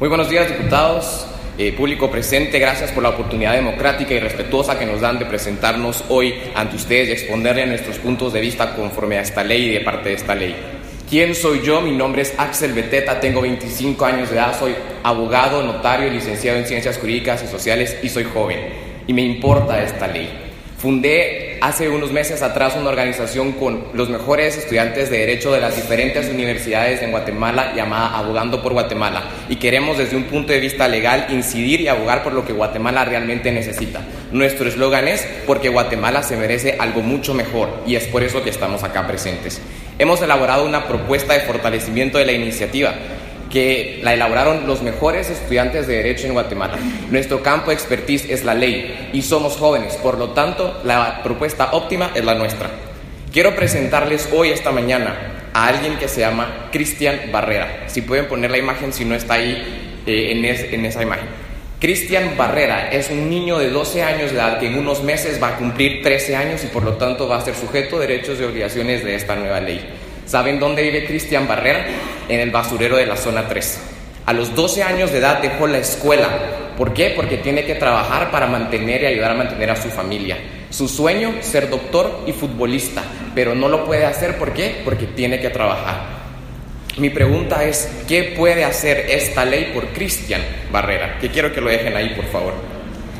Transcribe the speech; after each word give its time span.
Muy 0.00 0.08
buenos 0.08 0.30
días, 0.30 0.48
diputados, 0.48 1.26
eh, 1.58 1.72
público 1.72 2.10
presente. 2.10 2.58
Gracias 2.58 2.90
por 2.90 3.02
la 3.02 3.10
oportunidad 3.10 3.52
democrática 3.52 4.14
y 4.14 4.18
respetuosa 4.18 4.78
que 4.78 4.86
nos 4.86 5.02
dan 5.02 5.18
de 5.18 5.26
presentarnos 5.26 6.06
hoy 6.08 6.36
ante 6.54 6.76
ustedes 6.76 7.10
y 7.10 7.12
exponerle 7.12 7.66
nuestros 7.66 7.98
puntos 7.98 8.32
de 8.32 8.40
vista 8.40 8.74
conforme 8.74 9.18
a 9.18 9.20
esta 9.20 9.44
ley 9.44 9.66
y 9.66 9.72
de 9.72 9.80
parte 9.80 10.08
de 10.08 10.14
esta 10.14 10.34
ley. 10.34 10.56
¿Quién 11.06 11.34
soy 11.34 11.60
yo? 11.62 11.82
Mi 11.82 11.90
nombre 11.94 12.22
es 12.22 12.32
Axel 12.38 12.72
Beteta, 12.72 13.20
tengo 13.20 13.42
25 13.42 14.02
años 14.06 14.30
de 14.30 14.36
edad, 14.36 14.58
soy 14.58 14.74
abogado, 15.02 15.62
notario 15.62 16.06
y 16.06 16.12
licenciado 16.12 16.56
en 16.56 16.64
Ciencias 16.64 16.96
Jurídicas 16.96 17.44
y 17.44 17.48
Sociales 17.48 17.98
y 18.02 18.08
soy 18.08 18.24
joven. 18.24 18.58
Y 19.06 19.12
me 19.12 19.20
importa 19.20 19.82
esta 19.82 20.06
ley. 20.06 20.30
Fundé 20.78 21.49
hace 21.60 21.88
unos 21.88 22.10
meses 22.10 22.42
atrás 22.42 22.74
una 22.76 22.88
organización 22.88 23.52
con 23.52 23.84
los 23.92 24.08
mejores 24.08 24.56
estudiantes 24.56 25.10
de 25.10 25.18
Derecho 25.18 25.52
de 25.52 25.60
las 25.60 25.76
diferentes 25.76 26.28
universidades 26.28 27.02
en 27.02 27.10
Guatemala 27.10 27.74
llamada 27.74 28.16
Abogando 28.16 28.62
por 28.62 28.72
Guatemala 28.72 29.24
y 29.48 29.56
queremos 29.56 29.98
desde 29.98 30.16
un 30.16 30.24
punto 30.24 30.52
de 30.52 30.60
vista 30.60 30.88
legal 30.88 31.26
incidir 31.30 31.82
y 31.82 31.88
abogar 31.88 32.22
por 32.22 32.32
lo 32.32 32.46
que 32.46 32.54
Guatemala 32.54 33.04
realmente 33.04 33.52
necesita. 33.52 34.00
Nuestro 34.32 34.68
eslogan 34.68 35.08
es 35.08 35.26
porque 35.46 35.68
Guatemala 35.68 36.22
se 36.22 36.36
merece 36.36 36.76
algo 36.78 37.02
mucho 37.02 37.34
mejor 37.34 37.82
y 37.86 37.96
es 37.96 38.04
por 38.06 38.22
eso 38.22 38.42
que 38.42 38.50
estamos 38.50 38.82
acá 38.82 39.06
presentes. 39.06 39.60
Hemos 39.98 40.22
elaborado 40.22 40.64
una 40.64 40.88
propuesta 40.88 41.34
de 41.34 41.40
fortalecimiento 41.40 42.16
de 42.16 42.24
la 42.24 42.32
iniciativa 42.32 42.94
que 43.50 44.00
la 44.02 44.14
elaboraron 44.14 44.66
los 44.66 44.82
mejores 44.82 45.28
estudiantes 45.28 45.86
de 45.86 45.96
Derecho 45.96 46.26
en 46.26 46.32
Guatemala. 46.32 46.78
Nuestro 47.10 47.42
campo 47.42 47.70
de 47.70 47.74
expertise 47.74 48.30
es 48.30 48.44
la 48.44 48.54
ley 48.54 49.10
y 49.12 49.22
somos 49.22 49.56
jóvenes, 49.56 49.96
por 49.96 50.16
lo 50.16 50.30
tanto, 50.30 50.80
la 50.84 51.22
propuesta 51.22 51.70
óptima 51.72 52.12
es 52.14 52.24
la 52.24 52.34
nuestra. 52.34 52.70
Quiero 53.32 53.54
presentarles 53.54 54.28
hoy, 54.32 54.50
esta 54.50 54.72
mañana, 54.72 55.50
a 55.52 55.66
alguien 55.66 55.98
que 55.98 56.08
se 56.08 56.20
llama 56.20 56.68
Cristian 56.72 57.20
Barrera. 57.32 57.84
Si 57.88 58.02
pueden 58.02 58.26
poner 58.26 58.50
la 58.50 58.58
imagen, 58.58 58.92
si 58.92 59.04
no 59.04 59.14
está 59.14 59.34
ahí 59.34 60.00
eh, 60.06 60.32
en, 60.32 60.44
en 60.44 60.86
esa 60.86 61.02
imagen. 61.02 61.26
Cristian 61.80 62.36
Barrera 62.36 62.90
es 62.90 63.10
un 63.10 63.30
niño 63.30 63.58
de 63.58 63.70
12 63.70 64.02
años 64.02 64.32
de 64.32 64.36
edad 64.36 64.58
que 64.58 64.66
en 64.66 64.78
unos 64.78 65.02
meses 65.02 65.42
va 65.42 65.48
a 65.48 65.56
cumplir 65.56 66.02
13 66.02 66.36
años 66.36 66.62
y 66.62 66.66
por 66.66 66.84
lo 66.84 66.94
tanto 66.94 67.26
va 67.26 67.38
a 67.38 67.40
ser 67.40 67.54
sujeto 67.54 67.98
de 67.98 68.06
derechos 68.06 68.38
y 68.38 68.44
obligaciones 68.44 69.02
de 69.02 69.14
esta 69.14 69.34
nueva 69.34 69.60
ley. 69.60 69.82
¿Saben 70.30 70.60
dónde 70.60 70.82
vive 70.82 71.06
Cristian 71.06 71.48
Barrera? 71.48 71.86
En 72.28 72.38
el 72.38 72.52
basurero 72.52 72.96
de 72.96 73.04
la 73.04 73.16
zona 73.16 73.48
3. 73.48 73.80
A 74.26 74.32
los 74.32 74.54
12 74.54 74.84
años 74.84 75.10
de 75.10 75.18
edad 75.18 75.42
dejó 75.42 75.66
la 75.66 75.78
escuela. 75.78 76.28
¿Por 76.76 76.94
qué? 76.94 77.14
Porque 77.16 77.38
tiene 77.38 77.64
que 77.64 77.74
trabajar 77.74 78.30
para 78.30 78.46
mantener 78.46 79.02
y 79.02 79.06
ayudar 79.06 79.32
a 79.32 79.34
mantener 79.34 79.70
a 79.72 79.82
su 79.82 79.88
familia. 79.88 80.38
Su 80.70 80.86
sueño, 80.86 81.34
ser 81.40 81.68
doctor 81.68 82.22
y 82.28 82.32
futbolista, 82.32 83.02
pero 83.34 83.56
no 83.56 83.66
lo 83.66 83.84
puede 83.84 84.06
hacer. 84.06 84.38
¿Por 84.38 84.52
qué? 84.52 84.82
Porque 84.84 85.06
tiene 85.06 85.40
que 85.40 85.50
trabajar. 85.50 85.96
Mi 86.96 87.10
pregunta 87.10 87.64
es, 87.64 87.90
¿qué 88.06 88.34
puede 88.38 88.62
hacer 88.62 89.06
esta 89.10 89.44
ley 89.44 89.72
por 89.74 89.88
Cristian 89.88 90.42
Barrera? 90.70 91.18
Que 91.18 91.30
quiero 91.30 91.52
que 91.52 91.60
lo 91.60 91.70
dejen 91.70 91.96
ahí, 91.96 92.10
por 92.10 92.26
favor. 92.26 92.54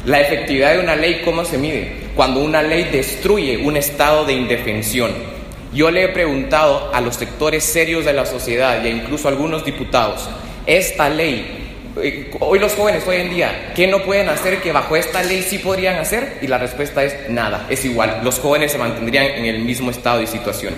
La 0.05 0.21
efectividad 0.21 0.75
de 0.75 0.79
una 0.79 0.95
ley, 0.95 1.23
¿cómo 1.25 1.45
se 1.45 1.59
mide? 1.59 1.93
Cuando 2.15 2.39
una 2.39 2.63
ley 2.63 2.85
destruye 2.85 3.57
un 3.57 3.77
estado 3.77 4.25
de 4.25 4.35
indefensión, 4.35 5.40
yo 5.73 5.91
le 5.91 6.05
he 6.05 6.09
preguntado 6.09 6.91
a 6.93 7.01
los 7.01 7.17
sectores 7.17 7.65
serios 7.65 8.05
de 8.05 8.13
la 8.13 8.27
sociedad 8.27 8.85
y 8.85 8.89
incluso 8.89 9.29
a 9.29 9.31
algunos 9.31 9.65
diputados, 9.65 10.29
esta 10.67 11.09
ley, 11.09 11.69
eh, 12.03 12.31
hoy 12.41 12.59
los 12.59 12.75
jóvenes 12.75 13.07
hoy 13.07 13.17
en 13.17 13.31
día, 13.31 13.73
¿qué 13.75 13.87
no 13.87 14.03
pueden 14.03 14.29
hacer 14.29 14.61
que 14.61 14.73
bajo 14.73 14.97
esta 14.97 15.23
ley 15.23 15.43
sí 15.43 15.59
podrían 15.59 15.97
hacer? 15.97 16.39
Y 16.43 16.47
la 16.47 16.59
respuesta 16.59 17.05
es 17.05 17.31
nada, 17.31 17.67
es 17.71 17.85
igual, 17.85 18.21
los 18.25 18.39
jóvenes 18.39 18.73
se 18.73 18.79
mantendrían 18.79 19.27
en 19.27 19.45
el 19.45 19.61
mismo 19.61 19.91
estado 19.91 20.21
y 20.23 20.27
situación. 20.27 20.75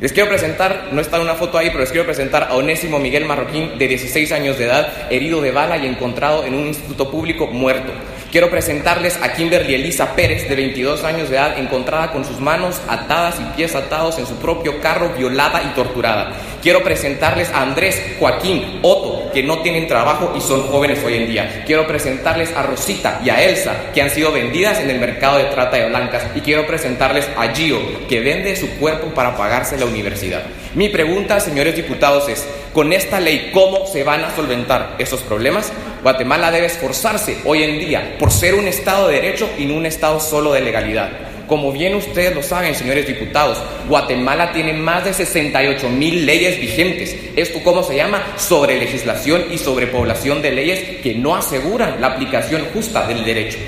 Les 0.00 0.12
quiero 0.12 0.28
presentar, 0.28 0.90
no 0.92 1.00
está 1.00 1.18
una 1.18 1.34
foto 1.34 1.58
ahí, 1.58 1.68
pero 1.70 1.80
les 1.80 1.90
quiero 1.90 2.06
presentar 2.06 2.44
a 2.44 2.54
Onésimo 2.54 3.00
Miguel 3.00 3.24
Marroquín, 3.24 3.78
de 3.78 3.88
16 3.88 4.30
años 4.30 4.56
de 4.56 4.66
edad, 4.66 4.92
herido 5.10 5.40
de 5.40 5.50
bala 5.50 5.76
y 5.76 5.86
encontrado 5.86 6.44
en 6.44 6.54
un 6.54 6.68
instituto 6.68 7.10
público 7.10 7.48
muerto. 7.48 7.92
Quiero 8.30 8.50
presentarles 8.50 9.18
a 9.22 9.32
Kimberly 9.32 9.74
Elisa 9.74 10.14
Pérez, 10.14 10.50
de 10.50 10.54
22 10.54 11.02
años 11.02 11.30
de 11.30 11.36
edad, 11.36 11.58
encontrada 11.58 12.12
con 12.12 12.26
sus 12.26 12.38
manos 12.38 12.78
atadas 12.86 13.36
y 13.40 13.56
pies 13.56 13.74
atados 13.74 14.18
en 14.18 14.26
su 14.26 14.34
propio 14.34 14.82
carro, 14.82 15.14
violada 15.16 15.62
y 15.62 15.74
torturada. 15.74 16.32
Quiero 16.62 16.82
presentarles 16.82 17.48
a 17.48 17.62
Andrés, 17.62 18.16
Joaquín, 18.18 18.80
Otto, 18.82 19.32
que 19.32 19.42
no 19.42 19.62
tienen 19.62 19.86
trabajo 19.86 20.34
y 20.36 20.42
son 20.42 20.60
jóvenes 20.64 21.02
hoy 21.06 21.14
en 21.14 21.26
día. 21.26 21.62
Quiero 21.64 21.86
presentarles 21.86 22.54
a 22.54 22.62
Rosita 22.64 23.18
y 23.24 23.30
a 23.30 23.42
Elsa, 23.42 23.92
que 23.94 24.02
han 24.02 24.10
sido 24.10 24.30
vendidas 24.30 24.78
en 24.78 24.90
el 24.90 24.98
mercado 24.98 25.38
de 25.38 25.44
trata 25.44 25.78
de 25.78 25.88
blancas. 25.88 26.26
Y 26.34 26.40
quiero 26.40 26.66
presentarles 26.66 27.26
a 27.34 27.54
Gio, 27.54 27.80
que 28.08 28.20
vende 28.20 28.56
su 28.56 28.68
cuerpo 28.76 29.06
para 29.14 29.38
pagarse 29.38 29.78
la 29.78 29.86
universidad. 29.86 30.42
Mi 30.74 30.90
pregunta, 30.90 31.40
señores 31.40 31.76
diputados, 31.76 32.28
es, 32.28 32.46
con 32.74 32.92
esta 32.92 33.20
ley, 33.20 33.50
¿cómo 33.54 33.86
se 33.86 34.04
van 34.04 34.22
a 34.22 34.36
solventar 34.36 34.96
esos 34.98 35.22
problemas? 35.22 35.72
Guatemala 36.02 36.50
debe 36.50 36.66
esforzarse 36.66 37.38
hoy 37.44 37.62
en 37.62 37.78
día 37.80 38.16
por 38.18 38.30
ser 38.30 38.54
un 38.54 38.68
Estado 38.68 39.08
de 39.08 39.14
derecho 39.14 39.48
y 39.58 39.66
no 39.66 39.74
un 39.74 39.86
Estado 39.86 40.20
solo 40.20 40.52
de 40.52 40.60
legalidad. 40.60 41.10
Como 41.48 41.72
bien 41.72 41.94
ustedes 41.94 42.34
lo 42.34 42.42
saben, 42.42 42.74
señores 42.74 43.06
diputados, 43.06 43.58
Guatemala 43.88 44.52
tiene 44.52 44.74
más 44.74 45.04
de 45.04 45.14
68 45.14 45.88
mil 45.88 46.26
leyes 46.26 46.60
vigentes. 46.60 47.16
¿Esto 47.36 47.60
cómo 47.64 47.82
se 47.82 47.96
llama? 47.96 48.22
Sobre 48.36 48.76
legislación 48.76 49.46
y 49.50 49.56
sobrepoblación 49.56 50.42
de 50.42 50.52
leyes 50.52 51.00
que 51.02 51.14
no 51.14 51.34
aseguran 51.34 52.00
la 52.00 52.08
aplicación 52.08 52.66
justa 52.74 53.06
del 53.08 53.24
derecho. 53.24 53.58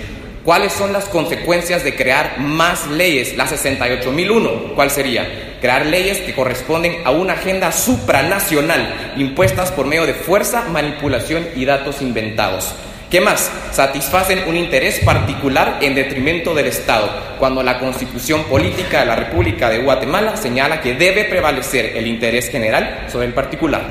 ¿Cuáles 0.45 0.73
son 0.73 0.93
las 0.93 1.07
consecuencias 1.07 1.83
de 1.83 1.97
crear 1.97 2.39
más 2.39 2.87
leyes? 2.87 3.37
La 3.37 3.47
68.001, 3.47 4.75
¿cuál 4.75 4.91
sería? 4.91 5.50
Crear 5.61 5.87
leyes 5.87 6.19
que 6.19 6.35
corresponden 6.35 7.03
a 7.05 7.11
una 7.11 7.35
agenda 7.35 7.71
supranacional 7.73 9.13
impuestas 9.17 9.71
por 9.73 9.87
medio 9.87 10.07
de 10.07 10.15
fuerza, 10.15 10.65
manipulación 10.71 11.47
y 11.55 11.65
datos 11.65 12.01
inventados. 12.01 12.75
¿Qué 13.11 13.21
más? 13.21 13.51
Satisfacen 13.73 14.45
un 14.47 14.57
interés 14.57 15.01
particular 15.01 15.79
en 15.81 15.97
detrimento 15.97 16.55
del 16.55 16.69
Estado, 16.69 17.11
cuando 17.41 17.61
la 17.63 17.81
Constitución 17.81 18.45
Política 18.45 19.01
de 19.01 19.07
la 19.07 19.17
República 19.17 19.69
de 19.69 19.79
Guatemala 19.81 20.37
señala 20.37 20.81
que 20.81 20.95
debe 20.95 21.25
prevalecer 21.25 21.97
el 21.97 22.07
interés 22.07 22.51
general 22.51 23.07
sobre 23.09 23.27
el 23.27 23.35
particular. 23.35 23.83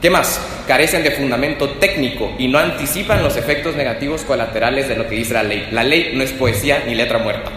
¿Qué 0.00 0.10
más? 0.10 0.40
Carecen 0.68 1.02
de 1.02 1.10
fundamento 1.10 1.70
técnico 1.70 2.32
y 2.38 2.46
no 2.46 2.60
anticipan 2.60 3.20
los 3.20 3.36
efectos 3.36 3.74
negativos 3.74 4.22
colaterales 4.22 4.88
de 4.88 4.94
lo 4.94 5.08
que 5.08 5.16
dice 5.16 5.34
la 5.34 5.42
ley. 5.42 5.68
La 5.72 5.82
ley 5.82 6.12
no 6.14 6.22
es 6.22 6.30
poesía 6.30 6.84
ni 6.86 6.94
letra 6.94 7.18
muerta. 7.18 7.50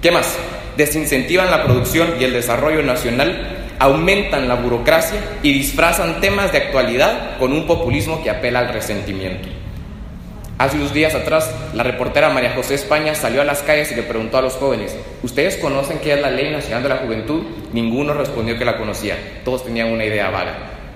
¿Qué 0.00 0.10
más? 0.10 0.38
Desincentivan 0.76 1.50
la 1.50 1.64
producción 1.64 2.14
y 2.18 2.24
el 2.24 2.32
desarrollo 2.32 2.82
nacional, 2.82 3.58
aumentan 3.78 4.48
la 4.48 4.54
burocracia 4.54 5.20
y 5.42 5.52
disfrazan 5.52 6.20
temas 6.20 6.52
de 6.52 6.58
actualidad 6.58 7.36
con 7.38 7.52
un 7.52 7.66
populismo 7.66 8.22
que 8.22 8.30
apela 8.30 8.60
al 8.60 8.72
resentimiento. 8.72 9.48
Hace 10.58 10.76
unos 10.76 10.94
días 10.94 11.14
atrás, 11.16 11.52
la 11.74 11.82
reportera 11.82 12.30
María 12.30 12.52
José 12.54 12.74
España 12.74 13.16
salió 13.16 13.42
a 13.42 13.44
las 13.44 13.62
calles 13.62 13.90
y 13.90 13.96
le 13.96 14.02
preguntó 14.02 14.38
a 14.38 14.42
los 14.42 14.54
jóvenes, 14.54 14.96
¿ustedes 15.24 15.56
conocen 15.56 15.98
qué 15.98 16.12
es 16.12 16.20
la 16.20 16.30
Ley 16.30 16.52
Nacional 16.52 16.84
de 16.84 16.88
la 16.88 16.98
Juventud? 16.98 17.42
Ninguno 17.72 18.14
respondió 18.14 18.56
que 18.56 18.64
la 18.64 18.78
conocía, 18.78 19.16
todos 19.44 19.64
tenían 19.64 19.88
una 19.88 20.04
idea 20.04 20.30
vaga. 20.30 20.54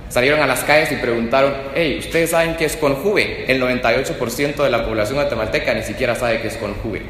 Salieron 0.09 0.41
a 0.41 0.47
las 0.47 0.63
calles 0.63 0.93
y 0.93 0.97
preguntaron, 0.97 1.53
hey, 1.75 1.97
¿ustedes 1.99 2.31
saben 2.31 2.55
qué 2.55 2.67
es 2.67 2.77
Conjuve? 2.77 3.45
El 3.49 3.61
98% 3.61 4.63
de 4.63 4.71
la 4.71 4.87
población 4.87 5.17
guatemalteca 5.17 5.75
ni 5.75 5.83
siquiera 5.83 6.15
sabe 6.15 6.41
qué 6.41 6.47
es 6.47 6.57
Conjuve. 6.57 7.03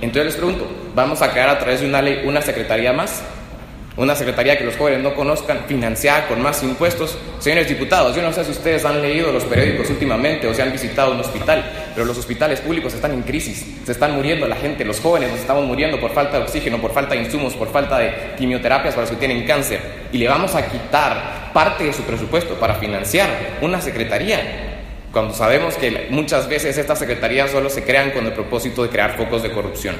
Entonces 0.00 0.26
les 0.26 0.36
pregunto, 0.36 0.66
¿vamos 0.94 1.22
a 1.22 1.30
crear 1.30 1.48
a 1.48 1.58
través 1.58 1.80
de 1.80 1.86
una 1.86 2.02
ley 2.02 2.22
una 2.24 2.42
secretaría 2.42 2.92
más? 2.92 3.22
una 3.98 4.14
secretaría 4.14 4.56
que 4.56 4.64
los 4.64 4.76
jóvenes 4.76 5.02
no 5.02 5.12
conozcan, 5.12 5.64
financiada 5.66 6.28
con 6.28 6.40
más 6.40 6.62
impuestos. 6.62 7.18
Señores 7.40 7.68
diputados, 7.68 8.14
yo 8.14 8.22
no 8.22 8.32
sé 8.32 8.44
si 8.44 8.52
ustedes 8.52 8.84
han 8.84 9.02
leído 9.02 9.32
los 9.32 9.44
periódicos 9.44 9.90
últimamente 9.90 10.46
o 10.46 10.54
si 10.54 10.62
han 10.62 10.70
visitado 10.70 11.12
un 11.12 11.20
hospital, 11.20 11.64
pero 11.94 12.06
los 12.06 12.16
hospitales 12.16 12.60
públicos 12.60 12.94
están 12.94 13.12
en 13.12 13.22
crisis, 13.22 13.66
se 13.84 13.90
están 13.90 14.14
muriendo 14.14 14.46
la 14.46 14.54
gente, 14.54 14.84
los 14.84 15.00
jóvenes 15.00 15.32
nos 15.32 15.40
estamos 15.40 15.66
muriendo 15.66 15.98
por 15.98 16.12
falta 16.12 16.38
de 16.38 16.44
oxígeno, 16.44 16.78
por 16.80 16.92
falta 16.92 17.14
de 17.14 17.22
insumos, 17.22 17.54
por 17.54 17.72
falta 17.72 17.98
de 17.98 18.34
quimioterapias 18.38 18.94
para 18.94 19.02
los 19.02 19.10
que 19.10 19.26
tienen 19.26 19.44
cáncer, 19.44 19.80
y 20.12 20.18
le 20.18 20.28
vamos 20.28 20.54
a 20.54 20.68
quitar 20.68 21.50
parte 21.52 21.82
de 21.82 21.92
su 21.92 22.02
presupuesto 22.02 22.54
para 22.54 22.74
financiar 22.74 23.28
una 23.62 23.80
secretaría 23.80 24.67
cuando 25.12 25.32
sabemos 25.32 25.74
que 25.76 26.08
muchas 26.10 26.48
veces 26.48 26.76
estas 26.76 26.98
secretarías 26.98 27.50
solo 27.50 27.70
se 27.70 27.82
crean 27.82 28.10
con 28.10 28.26
el 28.26 28.32
propósito 28.32 28.82
de 28.82 28.90
crear 28.90 29.16
focos 29.16 29.42
de 29.42 29.50
corrupción. 29.50 29.96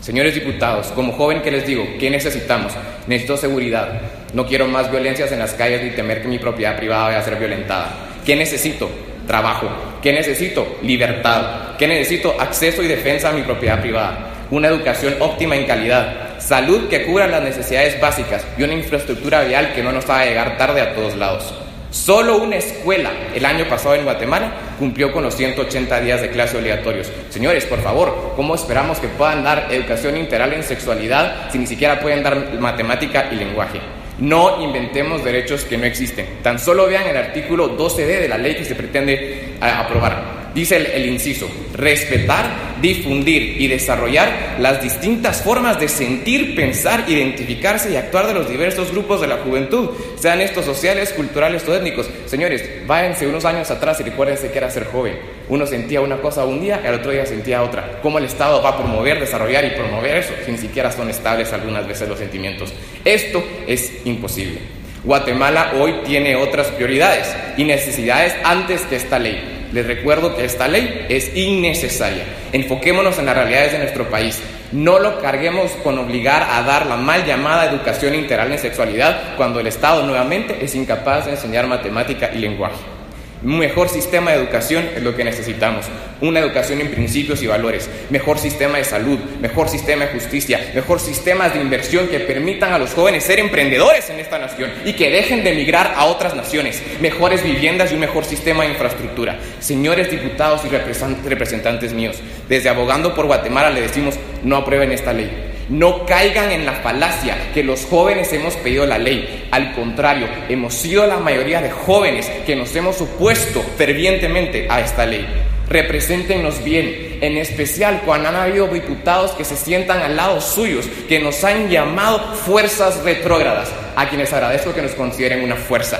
Señores 0.00 0.34
diputados, 0.34 0.88
como 0.88 1.12
joven 1.12 1.42
que 1.42 1.50
les 1.50 1.66
digo, 1.66 1.84
¿qué 1.98 2.10
necesitamos? 2.10 2.72
Necesito 3.06 3.36
seguridad. 3.36 4.00
No 4.32 4.46
quiero 4.46 4.66
más 4.66 4.90
violencias 4.90 5.32
en 5.32 5.40
las 5.40 5.54
calles 5.54 5.82
ni 5.82 5.90
temer 5.90 6.22
que 6.22 6.28
mi 6.28 6.38
propiedad 6.38 6.76
privada 6.76 7.04
vaya 7.04 7.18
a 7.18 7.22
ser 7.22 7.36
violentada. 7.36 7.92
¿Qué 8.24 8.36
necesito? 8.36 8.88
Trabajo. 9.26 9.68
¿Qué 10.02 10.12
necesito? 10.12 10.78
Libertad. 10.82 11.76
¿Qué 11.78 11.86
necesito? 11.86 12.34
Acceso 12.38 12.82
y 12.82 12.88
defensa 12.88 13.30
a 13.30 13.32
mi 13.32 13.42
propiedad 13.42 13.80
privada. 13.80 14.46
Una 14.50 14.68
educación 14.68 15.16
óptima 15.20 15.56
en 15.56 15.66
calidad. 15.66 16.38
Salud 16.38 16.88
que 16.88 17.04
cubra 17.04 17.26
las 17.26 17.42
necesidades 17.42 18.00
básicas 18.00 18.46
y 18.56 18.62
una 18.62 18.74
infraestructura 18.74 19.42
vial 19.42 19.72
que 19.74 19.82
no 19.82 19.92
nos 19.92 20.08
haga 20.08 20.26
llegar 20.26 20.56
tarde 20.56 20.80
a 20.80 20.94
todos 20.94 21.16
lados. 21.16 21.65
Solo 21.90 22.38
una 22.38 22.56
escuela 22.56 23.10
el 23.34 23.44
año 23.44 23.68
pasado 23.68 23.94
en 23.94 24.04
Guatemala 24.04 24.52
cumplió 24.78 25.12
con 25.12 25.22
los 25.22 25.34
180 25.34 26.00
días 26.00 26.20
de 26.20 26.30
clase 26.30 26.56
obligatorios. 26.56 27.10
Señores, 27.30 27.64
por 27.64 27.80
favor, 27.80 28.32
¿cómo 28.36 28.54
esperamos 28.54 28.98
que 28.98 29.08
puedan 29.08 29.44
dar 29.44 29.68
educación 29.70 30.16
integral 30.16 30.52
en 30.52 30.62
sexualidad 30.62 31.50
si 31.50 31.58
ni 31.58 31.66
siquiera 31.66 32.00
pueden 32.00 32.22
dar 32.22 32.54
matemática 32.58 33.28
y 33.32 33.36
lenguaje? 33.36 33.80
No 34.18 34.62
inventemos 34.62 35.24
derechos 35.24 35.64
que 35.64 35.76
no 35.76 35.84
existen. 35.84 36.26
Tan 36.42 36.58
solo 36.58 36.86
vean 36.86 37.06
el 37.06 37.16
artículo 37.16 37.76
12D 37.76 38.20
de 38.20 38.28
la 38.28 38.38
ley 38.38 38.56
que 38.56 38.64
se 38.64 38.74
pretende 38.74 39.14
eh, 39.14 39.58
aprobar. 39.60 40.35
Dice 40.56 40.76
el, 40.76 41.04
inciso, 41.04 41.50
respetar, 41.74 42.80
difundir 42.80 43.60
y 43.60 43.68
desarrollar 43.68 44.56
las 44.58 44.82
distintas 44.82 45.42
formas 45.42 45.78
de 45.78 45.86
sentir, 45.86 46.56
pensar, 46.56 47.04
identificarse 47.08 47.92
y 47.92 47.96
actuar 47.96 48.26
de 48.26 48.32
los 48.32 48.48
diversos 48.48 48.90
grupos 48.90 49.20
de 49.20 49.26
la 49.26 49.36
juventud, 49.36 49.90
sean 50.18 50.40
estos 50.40 50.64
sociales, 50.64 51.12
culturales 51.12 51.68
o 51.68 51.74
étnicos. 51.74 52.08
Señores, 52.24 52.86
váyanse 52.86 53.26
unos 53.26 53.44
años 53.44 53.70
atrás 53.70 54.00
y 54.00 54.04
recuérdense 54.04 54.50
que 54.50 54.56
era 54.56 54.70
ser 54.70 54.86
joven. 54.86 55.18
Uno 55.50 55.66
sentía 55.66 56.00
una 56.00 56.22
cosa 56.22 56.46
un 56.46 56.58
día 56.58 56.80
y 56.82 56.86
al 56.86 56.94
otro 56.94 57.10
día 57.10 57.26
sentía 57.26 57.62
otra. 57.62 58.00
¿Cómo 58.00 58.16
el 58.16 58.24
Estado 58.24 58.62
va 58.62 58.70
a 58.70 58.78
promover, 58.78 59.20
desarrollar 59.20 59.66
y 59.66 59.76
promover 59.76 60.16
eso 60.16 60.32
si 60.46 60.52
ni 60.52 60.56
siquiera 60.56 60.90
son 60.90 61.10
estables 61.10 61.52
algunas 61.52 61.86
veces 61.86 62.08
los 62.08 62.18
sentimientos? 62.18 62.72
Esto 63.04 63.44
es 63.66 63.92
imposible. 64.06 64.60
Guatemala 65.04 65.74
hoy 65.78 65.96
tiene 66.06 66.34
otras 66.34 66.68
prioridades 66.68 67.36
y 67.58 67.64
necesidades 67.64 68.34
antes 68.42 68.80
que 68.86 68.96
esta 68.96 69.18
ley. 69.18 69.55
Les 69.72 69.86
recuerdo 69.86 70.36
que 70.36 70.44
esta 70.44 70.68
ley 70.68 71.06
es 71.08 71.34
innecesaria. 71.36 72.24
Enfoquémonos 72.52 73.18
en 73.18 73.26
las 73.26 73.36
realidades 73.36 73.72
de 73.72 73.78
nuestro 73.78 74.08
país. 74.08 74.40
No 74.72 74.98
lo 74.98 75.20
carguemos 75.20 75.70
con 75.82 75.98
obligar 75.98 76.46
a 76.50 76.62
dar 76.62 76.86
la 76.86 76.96
mal 76.96 77.24
llamada 77.24 77.70
educación 77.70 78.14
integral 78.14 78.52
en 78.52 78.58
sexualidad 78.58 79.36
cuando 79.36 79.60
el 79.60 79.66
Estado 79.66 80.04
nuevamente 80.04 80.56
es 80.60 80.74
incapaz 80.74 81.26
de 81.26 81.32
enseñar 81.32 81.66
matemática 81.66 82.30
y 82.34 82.38
lenguaje. 82.38 82.95
Un 83.42 83.58
mejor 83.58 83.88
sistema 83.90 84.30
de 84.30 84.38
educación 84.38 84.88
es 84.96 85.02
lo 85.02 85.14
que 85.14 85.22
necesitamos. 85.22 85.86
Una 86.22 86.40
educación 86.40 86.80
en 86.80 86.90
principios 86.90 87.42
y 87.42 87.46
valores. 87.46 87.88
Mejor 88.08 88.38
sistema 88.38 88.78
de 88.78 88.84
salud, 88.84 89.18
mejor 89.40 89.68
sistema 89.68 90.06
de 90.06 90.12
justicia, 90.12 90.72
mejor 90.74 91.00
sistemas 91.00 91.52
de 91.52 91.60
inversión 91.60 92.08
que 92.08 92.20
permitan 92.20 92.72
a 92.72 92.78
los 92.78 92.94
jóvenes 92.94 93.24
ser 93.24 93.38
emprendedores 93.38 94.08
en 94.08 94.20
esta 94.20 94.38
nación 94.38 94.70
y 94.86 94.94
que 94.94 95.10
dejen 95.10 95.44
de 95.44 95.52
emigrar 95.52 95.92
a 95.96 96.06
otras 96.06 96.34
naciones. 96.34 96.82
Mejores 97.00 97.42
viviendas 97.42 97.92
y 97.92 97.94
un 97.94 98.00
mejor 98.00 98.24
sistema 98.24 98.64
de 98.64 98.70
infraestructura. 98.70 99.38
Señores 99.60 100.10
diputados 100.10 100.62
y 100.64 101.28
representantes 101.28 101.92
míos, 101.92 102.16
desde 102.48 102.70
Abogando 102.70 103.14
por 103.14 103.26
Guatemala 103.26 103.70
le 103.70 103.82
decimos 103.82 104.14
no 104.42 104.56
aprueben 104.56 104.92
esta 104.92 105.12
ley. 105.12 105.45
No 105.68 106.06
caigan 106.06 106.52
en 106.52 106.64
la 106.64 106.74
falacia 106.74 107.36
que 107.52 107.64
los 107.64 107.86
jóvenes 107.86 108.32
hemos 108.32 108.54
pedido 108.54 108.86
la 108.86 108.98
ley. 108.98 109.48
Al 109.50 109.74
contrario, 109.74 110.28
hemos 110.48 110.74
sido 110.74 111.06
la 111.06 111.16
mayoría 111.16 111.60
de 111.60 111.70
jóvenes 111.70 112.30
que 112.46 112.54
nos 112.54 112.74
hemos 112.76 113.00
opuesto 113.00 113.64
fervientemente 113.76 114.68
a 114.70 114.80
esta 114.80 115.04
ley. 115.06 115.26
Represéntenos 115.68 116.62
bien, 116.62 117.18
en 117.20 117.36
especial 117.36 118.02
cuando 118.04 118.28
han 118.28 118.36
habido 118.36 118.68
diputados 118.68 119.32
que 119.32 119.44
se 119.44 119.56
sientan 119.56 120.00
al 120.00 120.14
lado 120.14 120.40
suyos, 120.40 120.86
que 121.08 121.18
nos 121.18 121.42
han 121.42 121.68
llamado 121.68 122.34
fuerzas 122.36 123.02
retrógradas, 123.02 123.68
a 123.96 124.08
quienes 124.08 124.32
agradezco 124.32 124.72
que 124.72 124.82
nos 124.82 124.92
consideren 124.92 125.42
una 125.42 125.56
fuerza. 125.56 125.98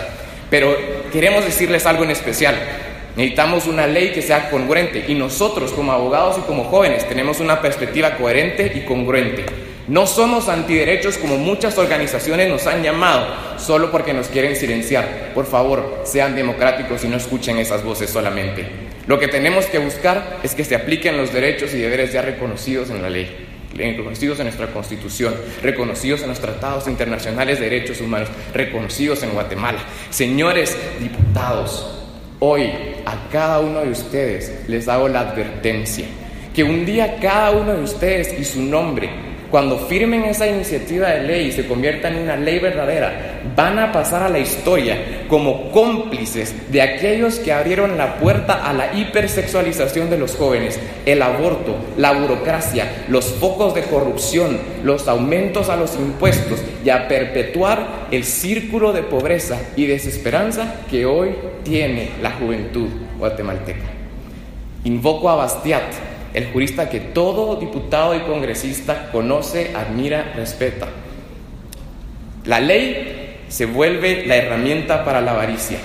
Pero 0.49 0.77
queremos 1.13 1.45
decirles 1.45 1.85
algo 1.87 2.05
en 2.05 2.13
especial. 2.13 2.55
Necesitamos 3.17 3.67
una 3.67 3.87
ley 3.87 4.13
que 4.13 4.21
sea 4.21 4.51
congruente 4.51 5.07
y 5.09 5.15
nosotros 5.15 5.73
como 5.73 5.93
abogados 5.93 6.37
y 6.39 6.43
como 6.43 6.65
jóvenes 6.65 7.09
tenemos 7.09 7.41
una 7.41 7.63
perspectiva 7.63 8.17
coherente 8.17 8.73
y 8.75 8.81
congruente. 8.81 9.47
No 9.89 10.07
somos 10.07 10.49
antiderechos 10.49 11.17
como 11.17 11.39
muchas 11.39 11.79
organizaciones 11.79 12.51
nos 12.51 12.67
han 12.67 12.83
llamado, 12.83 13.27
solo 13.57 13.91
porque 13.91 14.13
nos 14.13 14.27
quieren 14.27 14.55
silenciar. 14.55 15.33
Por 15.33 15.47
favor, 15.47 16.03
sean 16.05 16.37
democráticos 16.37 17.05
y 17.05 17.09
no 17.09 17.17
escuchen 17.17 17.57
esas 17.57 17.83
voces 17.83 18.11
solamente. 18.11 18.67
Lo 19.07 19.19
que 19.19 19.29
tenemos 19.29 19.65
que 19.67 19.79
buscar 19.79 20.39
es 20.43 20.55
que 20.55 20.65
se 20.65 20.75
apliquen 20.75 21.17
los 21.17 21.33
derechos 21.33 21.73
y 21.73 21.79
deberes 21.79 22.13
ya 22.13 22.21
reconocidos 22.21 22.91
en 22.91 23.01
la 23.01 23.09
ley 23.09 23.47
reconocidos 23.77 24.39
en 24.39 24.47
nuestra 24.47 24.69
Constitución, 24.69 25.35
reconocidos 25.63 26.23
en 26.23 26.29
los 26.29 26.41
tratados 26.41 26.89
internacionales 26.89 27.59
de 27.61 27.69
derechos 27.69 28.01
humanos, 28.01 28.31
reconocidos 28.55 29.23
en 29.23 29.31
Guatemala. 29.31 29.81
Señores 30.09 30.77
diputados, 30.99 31.95
Hoy 32.48 32.70
a 33.04 33.28
cada 33.32 33.58
uno 33.58 33.81
de 33.81 33.90
ustedes 33.90 34.69
les 34.69 34.87
hago 34.87 35.08
la 35.08 35.19
advertencia 35.19 36.06
que 36.54 36.62
un 36.62 36.87
día 36.87 37.16
cada 37.20 37.50
uno 37.50 37.75
de 37.75 37.82
ustedes 37.82 38.38
y 38.38 38.44
su 38.44 38.62
nombre, 38.62 39.10
cuando 39.50 39.76
firmen 39.76 40.22
esa 40.26 40.46
iniciativa 40.46 41.08
de 41.08 41.25
ley 41.25 41.48
y 41.48 41.52
se 41.52 41.66
convierta 41.66 42.06
en 42.06 42.19
una 42.19 42.37
ley 42.37 42.60
verdadera, 42.60 43.36
van 43.54 43.78
a 43.78 43.93
pasar 43.93 44.22
a 44.22 44.28
la 44.28 44.38
historia 44.38 45.25
como 45.28 45.70
cómplices 45.70 46.70
de 46.72 46.82
aquellos 46.82 47.38
que 47.38 47.52
abrieron 47.52 47.98
la 47.98 48.16
puerta 48.16 48.66
a 48.66 48.72
la 48.72 48.94
hipersexualización 48.94 50.10
de 50.10 50.19
los 50.19 50.37
jóvenes, 50.37 50.81
el 51.04 51.22
aborto, 51.22 51.76
la 51.96 52.12
burocracia, 52.12 53.04
los 53.08 53.26
focos 53.26 53.75
de 53.75 53.82
corrupción, 53.82 54.58
los 54.82 55.08
aumentos 55.08 55.69
a 55.69 55.76
los 55.76 55.94
impuestos 55.96 56.60
y 56.84 56.90
a 56.90 57.08
perpetuar 57.08 58.06
el 58.10 58.25
círculo 58.25 58.93
de 58.93 59.02
pobreza 59.02 59.58
y 59.76 59.87
desesperanza 59.87 60.76
que 60.90 61.06
hoy 61.06 61.31
tiene 61.62 62.10
la 62.22 62.32
juventud 62.32 62.88
guatemalteca. 63.19 63.87
Invoco 64.84 65.28
a 65.28 65.37
Bastiat, 65.37 65.82
el 66.32 66.52
jurista 66.52 66.88
que 66.88 67.00
todo 67.00 67.56
diputado 67.56 68.14
y 68.14 68.20
congresista 68.20 69.10
conoce, 69.10 69.72
admira, 69.75 70.32
respeta. 70.37 70.87
La 72.44 72.60
ley 72.60 73.16
se 73.48 73.66
vuelve 73.66 74.26
la 74.26 74.37
herramienta 74.37 75.04
para 75.04 75.20
la 75.20 75.32
avaricia, 75.32 75.78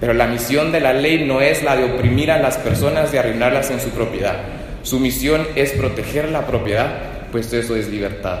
pero 0.00 0.14
la 0.14 0.26
misión 0.26 0.72
de 0.72 0.80
la 0.80 0.92
ley 0.92 1.24
no 1.24 1.40
es 1.40 1.62
la 1.62 1.76
de 1.76 1.84
oprimir 1.84 2.30
a 2.30 2.38
las 2.38 2.56
personas 2.58 3.12
y 3.12 3.16
arruinarlas 3.16 3.70
en 3.70 3.80
su 3.80 3.90
propiedad. 3.90 4.36
Su 4.82 5.00
misión 5.00 5.46
es 5.54 5.72
proteger 5.72 6.30
la 6.30 6.46
propiedad, 6.46 6.98
pues 7.32 7.52
eso 7.52 7.76
es 7.76 7.88
libertad. 7.88 8.40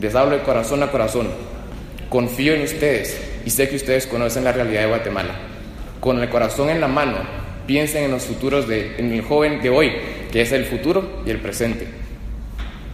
Les 0.00 0.14
hablo 0.14 0.36
de 0.36 0.42
corazón 0.42 0.82
a 0.82 0.90
corazón. 0.90 1.28
Confío 2.08 2.54
en 2.54 2.62
ustedes 2.62 3.20
y 3.44 3.50
sé 3.50 3.68
que 3.68 3.76
ustedes 3.76 4.06
conocen 4.06 4.44
la 4.44 4.52
realidad 4.52 4.82
de 4.82 4.88
Guatemala. 4.88 5.34
Con 6.00 6.20
el 6.20 6.28
corazón 6.28 6.70
en 6.70 6.80
la 6.80 6.88
mano, 6.88 7.18
piensen 7.66 8.04
en 8.04 8.10
los 8.10 8.24
futuros 8.24 8.68
de, 8.68 8.96
en 8.98 9.12
el 9.12 9.22
joven 9.22 9.60
de 9.60 9.70
hoy, 9.70 9.92
que 10.30 10.42
es 10.42 10.52
el 10.52 10.64
futuro 10.64 11.22
y 11.26 11.30
el 11.30 11.38
presente. 11.38 11.86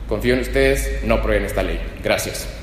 Confío 0.08 0.34
en 0.34 0.40
ustedes, 0.40 1.00
no 1.04 1.14
aprueben 1.16 1.44
esta 1.44 1.62
ley. 1.62 1.80
Gracias. 2.02 2.61